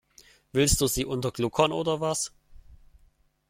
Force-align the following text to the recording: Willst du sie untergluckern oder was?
Willst 0.51 0.81
du 0.81 0.87
sie 0.87 1.05
untergluckern 1.05 1.71
oder 1.71 2.01
was? 2.01 2.31